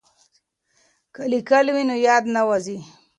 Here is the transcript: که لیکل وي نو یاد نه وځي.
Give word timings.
که 1.13 1.21
لیکل 1.31 1.65
وي 1.75 1.83
نو 1.89 1.95
یاد 2.07 2.23
نه 2.35 2.41
وځي. 2.47 2.77